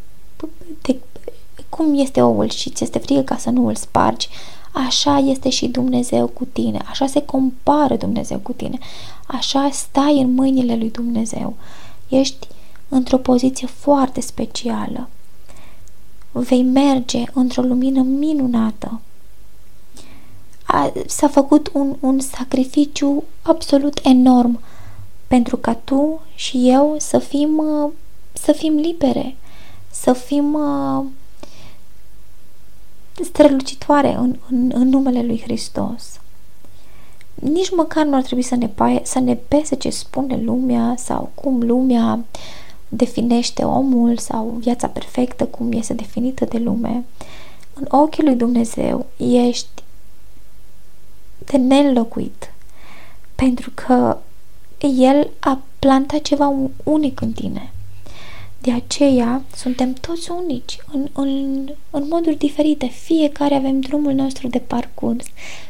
De, 0.82 1.00
cum 1.70 2.00
este 2.00 2.22
oul 2.22 2.50
și 2.50 2.70
ți 2.70 2.84
este 2.84 3.00
frică 3.00 3.22
ca 3.22 3.38
să 3.38 3.50
nu 3.50 3.68
îl 3.68 3.76
spargi, 3.76 4.30
așa 4.76 5.18
este 5.18 5.50
și 5.50 5.68
Dumnezeu 5.68 6.28
cu 6.28 6.46
tine, 6.46 6.80
așa 6.90 7.08
se 7.08 7.22
compară 7.22 7.96
Dumnezeu 7.96 8.38
cu 8.38 8.52
tine, 8.52 8.78
așa 9.28 9.70
stai 9.72 10.22
în 10.22 10.34
mâinile 10.34 10.76
lui 10.76 10.90
Dumnezeu. 10.92 11.56
Ești 12.08 12.48
într-o 12.90 13.18
poziție 13.18 13.68
foarte 13.68 14.22
specială. 14.22 15.10
Vei 16.32 16.64
merge 16.64 17.24
într-o 17.34 17.62
lumină 17.62 18.02
minunată. 18.02 19.00
A, 20.64 20.92
s-a 21.08 21.28
făcut 21.28 21.70
un, 21.74 21.96
un 22.00 22.20
sacrificiu 22.20 23.24
absolut 23.42 24.00
enorm 24.04 24.60
pentru 25.28 25.58
ca 25.58 25.74
tu 25.74 26.22
și 26.36 26.70
eu 26.70 26.96
să 27.00 27.20
fim, 27.20 27.64
să 28.34 28.52
fim 28.52 28.76
libere, 28.76 29.36
să 29.92 30.14
fim 30.14 30.54
uh, 30.54 31.06
strălucitoare 33.24 34.14
în, 34.14 34.36
în, 34.50 34.72
în 34.74 34.90
numele 34.90 35.22
lui 35.24 35.42
Hristos. 35.42 36.20
Nici 37.34 37.72
măcar 37.72 38.06
nu 38.06 38.16
ar 38.16 38.22
trebui 38.22 38.44
să 38.44 38.56
ne, 38.56 38.68
paie, 38.68 39.02
să 39.04 39.20
ne 39.20 39.36
pese 39.36 39.76
ce 39.76 39.90
spune 39.90 40.38
lumea 40.38 40.94
sau 40.98 41.32
cum 41.34 41.62
lumea 41.62 42.26
definește 42.90 43.64
omul 43.64 44.18
sau 44.18 44.56
viața 44.60 44.88
perfectă, 44.88 45.46
cum 45.46 45.72
este 45.72 45.94
definită 45.94 46.46
de 46.46 46.58
lume. 46.58 47.04
În 47.74 47.86
ochii 47.90 48.24
lui 48.24 48.36
Dumnezeu 48.36 49.06
ești 49.18 49.84
de 51.46 51.58
neînlocuit 51.58 52.54
pentru 53.36 53.72
că 53.74 54.18
El 54.80 55.30
a 55.40 55.62
plantat 55.80 56.22
ceva 56.22 56.54
unic 56.84 57.22
în 57.22 57.32
tine. 57.32 57.74
De 58.66 58.72
aceea 58.72 59.42
suntem 59.56 59.94
toți 59.94 60.32
unici, 60.32 60.78
în, 60.92 61.08
în, 61.14 61.66
în 61.90 62.08
moduri 62.10 62.38
diferite. 62.38 62.88
Fiecare 62.88 63.56
avem 63.56 63.80
drumul 63.80 64.14
nostru 64.14 64.48
de 64.48 64.60
parcurs, 64.60 65.26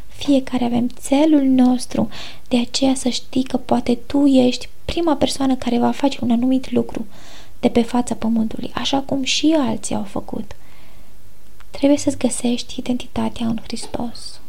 fiecare 0.08 0.66
avem 0.66 0.88
țelul 0.88 1.42
nostru. 1.42 2.10
De 2.48 2.58
aceea 2.58 2.96
să 2.96 3.10
știi 3.10 3.44
că 3.44 3.58
poate 3.58 3.96
tu 3.96 4.26
ești 4.26 4.70
prima 4.86 5.16
persoană 5.16 5.56
care 5.56 5.80
va 5.80 5.92
face 5.92 6.20
un 6.22 6.32
anumit 6.32 6.72
lucru 6.72 7.06
de 7.60 7.70
pe 7.70 7.82
fața 7.82 8.16
pământului, 8.16 8.72
așa 8.74 9.00
cum 9.00 9.24
și 9.24 9.56
alții 9.58 9.96
au 9.96 10.04
făcut. 10.04 10.56
Trebuie 11.72 11.98
să-ți 11.98 12.18
găsești 12.18 12.80
identitatea 12.80 13.46
în 13.46 13.60
Hristos. 13.64 14.40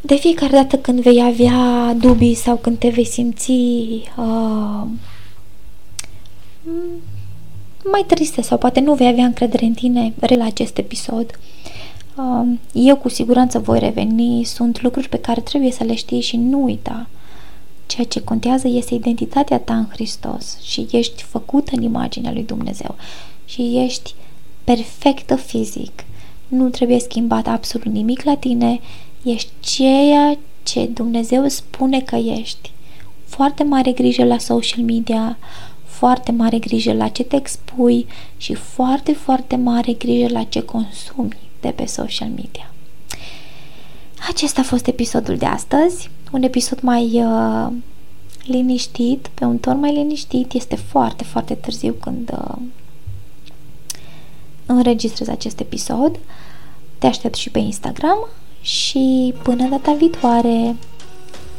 De 0.00 0.14
fiecare 0.14 0.52
dată 0.52 0.78
când 0.78 1.00
vei 1.00 1.22
avea 1.22 1.92
dubii 1.94 2.34
sau 2.34 2.56
când 2.56 2.78
te 2.78 2.88
vei 2.88 3.06
simți 3.06 3.50
uh, 4.16 4.86
mai 7.90 8.04
triste 8.06 8.42
sau 8.42 8.58
poate 8.58 8.80
nu 8.80 8.94
vei 8.94 9.06
avea 9.06 9.24
încredere 9.24 9.64
în 9.64 9.72
tine 9.72 10.12
la 10.18 10.44
acest 10.44 10.78
episod. 10.78 11.38
Um, 12.16 12.60
eu 12.72 12.96
cu 12.96 13.08
siguranță 13.08 13.58
voi 13.58 13.78
reveni, 13.78 14.44
sunt 14.44 14.82
lucruri 14.82 15.08
pe 15.08 15.18
care 15.18 15.40
trebuie 15.40 15.70
să 15.70 15.84
le 15.84 15.94
știi 15.94 16.20
și 16.20 16.36
nu 16.36 16.62
uita. 16.62 17.06
Ceea 17.86 18.06
ce 18.06 18.20
contează 18.20 18.68
este 18.68 18.94
identitatea 18.94 19.58
ta 19.58 19.76
în 19.76 19.86
Hristos 19.90 20.58
și 20.62 20.86
ești 20.90 21.22
făcută 21.22 21.70
în 21.74 21.82
imaginea 21.82 22.32
lui 22.32 22.42
Dumnezeu 22.42 22.94
și 23.44 23.78
ești 23.78 24.14
perfectă 24.64 25.36
fizic. 25.36 26.04
Nu 26.48 26.68
trebuie 26.68 26.98
schimbat 26.98 27.46
absolut 27.46 27.92
nimic 27.92 28.22
la 28.22 28.36
tine, 28.36 28.80
ești 29.22 29.50
ceea 29.60 30.38
ce 30.62 30.86
Dumnezeu 30.86 31.48
spune 31.48 32.00
că 32.00 32.16
ești. 32.16 32.70
Foarte 33.24 33.62
mare 33.62 33.92
grijă 33.92 34.24
la 34.24 34.38
social 34.38 34.84
media, 34.84 35.38
foarte 35.98 36.32
mare 36.32 36.58
grijă 36.58 36.92
la 36.92 37.08
ce 37.08 37.22
te 37.22 37.36
expui 37.36 38.06
și 38.36 38.54
foarte, 38.54 39.12
foarte 39.12 39.56
mare 39.56 39.92
grijă 39.92 40.28
la 40.28 40.42
ce 40.42 40.60
consumi 40.60 41.36
de 41.60 41.68
pe 41.68 41.86
social 41.86 42.28
media. 42.28 42.70
Acesta 44.28 44.60
a 44.60 44.64
fost 44.64 44.86
episodul 44.86 45.36
de 45.36 45.46
astăzi, 45.46 46.10
un 46.32 46.42
episod 46.42 46.80
mai 46.80 47.24
uh, 47.24 47.72
liniștit, 48.44 49.30
pe 49.34 49.44
un 49.44 49.58
ton 49.58 49.78
mai 49.78 49.92
liniștit. 49.92 50.52
Este 50.52 50.76
foarte, 50.76 51.24
foarte 51.24 51.54
târziu 51.54 51.92
când 51.92 52.30
uh, 52.32 52.56
înregistrez 54.66 55.28
acest 55.28 55.60
episod. 55.60 56.18
Te 56.98 57.06
aștept 57.06 57.34
și 57.34 57.50
pe 57.50 57.58
Instagram 57.58 58.18
și 58.60 59.34
până 59.42 59.68
data 59.68 59.92
viitoare 59.92 60.76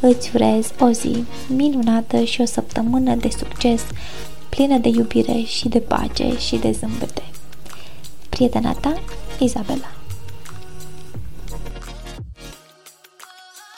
îți 0.00 0.30
urez 0.34 0.72
o 0.80 0.90
zi 0.90 1.24
minunată 1.48 2.22
și 2.22 2.40
o 2.40 2.44
săptămână 2.44 3.14
de 3.14 3.28
succes 3.38 3.82
plină 4.48 4.78
de 4.78 4.88
iubire 4.88 5.40
și 5.40 5.68
de 5.68 5.78
pace 5.78 6.38
și 6.38 6.56
de 6.56 6.70
zâmbete. 6.70 7.22
Prietena 8.28 8.72
ta, 8.72 9.00
Izabela 9.38 9.97